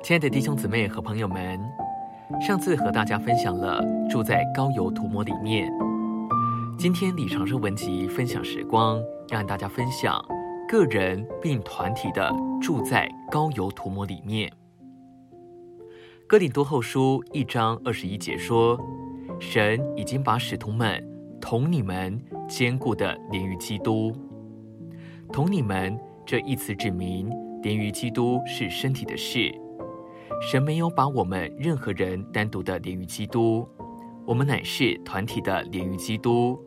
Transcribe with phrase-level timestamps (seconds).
[0.00, 1.60] 亲爱的弟兄姊妹和朋友们，
[2.40, 5.70] 上次和大家分享了住在高油涂抹里面。
[6.78, 10.24] 今天李长寿文集分享时光，让大家分享
[10.68, 14.50] 个人并团体的住在高油涂抹里面。
[16.26, 18.80] 哥林多后书一章二十一节说
[19.40, 21.04] ：“神已经把使徒们
[21.40, 22.18] 同你们
[22.48, 24.14] 坚固的连于基督。”
[25.32, 27.28] 同你们这一词指明
[27.62, 29.52] 连于基督是身体的事。
[30.40, 33.68] 神没有把我们任何人单独的连于基督，
[34.24, 36.58] 我们乃是团体的连于基督。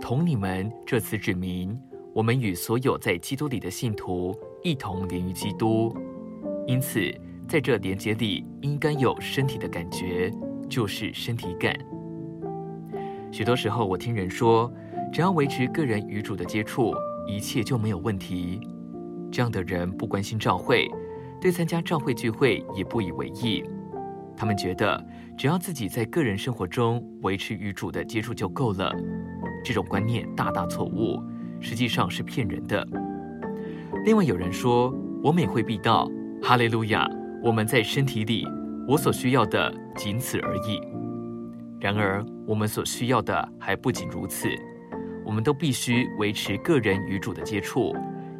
[0.00, 1.78] 同你们这词指明，
[2.14, 5.94] 我们与所有在基督里的信徒一同连于基督。
[6.66, 7.00] 因此，
[7.48, 10.30] 在这连结里应该有身体的感觉，
[10.68, 11.74] 就是身体感。
[13.32, 14.72] 许多时候，我听人说，
[15.12, 16.94] 只要维持个人与主的接触，
[17.26, 18.60] 一切就没有问题。
[19.30, 20.90] 这样的人不关心教会。
[21.40, 23.64] 对参加教会聚会也不以为意，
[24.36, 25.02] 他们觉得
[25.38, 28.94] 只要自己在个人生活中维持与主的接触就够了。
[29.64, 31.22] 这种观念大大错误，
[31.60, 32.86] 实际上是骗人的。
[34.04, 36.10] 另外有人说，我每会必到，
[36.42, 37.08] 哈利路亚，
[37.42, 38.46] 我们在身体里，
[38.86, 40.80] 我所需要的仅此而已。
[41.78, 44.48] 然而，我们所需要的还不仅如此，
[45.24, 47.94] 我们都必须维持个人与主的接触，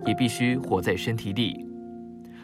[0.06, 1.66] 也必须活在身体里。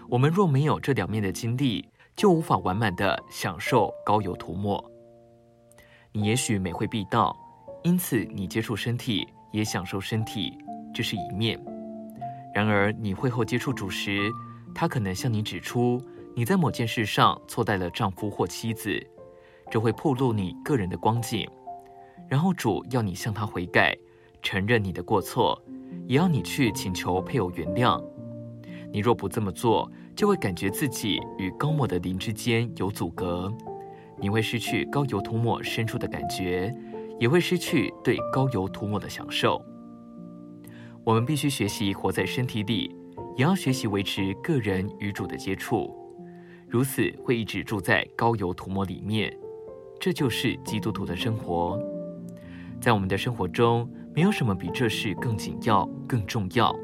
[0.08, 4.82] 我们若没有这两面的经历，就无法完满地享受膏油涂抹。
[6.12, 7.36] 你也许每会必到，
[7.82, 10.56] 因此你接触身体，也享受身体，
[10.94, 11.60] 这是一面。
[12.54, 14.30] 然而你会后接触主时，
[14.74, 16.00] 他可能向你指出
[16.34, 19.04] 你在某件事上错待了丈夫或妻子，
[19.70, 21.48] 这会暴露你个人的光景。
[22.28, 23.96] 然后主要你向他悔改，
[24.40, 25.60] 承认你的过错，
[26.06, 28.02] 也要你去请求配偶原谅。
[28.92, 33.52] 你若不这么做，就会感觉自己与膏抹的灵之间有阻隔，
[34.18, 36.72] 你会失去膏油涂抹深处的感觉，
[37.18, 39.60] 也会失去对膏油涂抹的享受。
[41.04, 42.94] 我们必须学习活在身体里，
[43.36, 45.94] 也要学习维持个人与主的接触，
[46.68, 49.36] 如此会一直住在膏油涂抹里面。
[50.00, 51.80] 这就是基督徒的生活。
[52.80, 56.74] 在我们的生活中，没有什么比这事更紧要、更重要。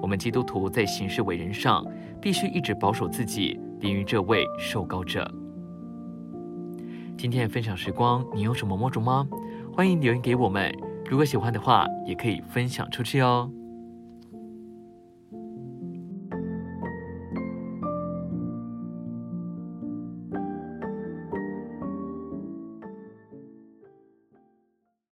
[0.00, 1.84] 我们基督徒在行事为人上，
[2.20, 5.30] 必须一直保守自己，连于这位受高者。
[7.16, 9.28] 今天的分享时光，你有什么摸着吗？
[9.72, 10.74] 欢迎留言给我们。
[11.08, 13.50] 如果喜欢的话，也可以分享出去哦。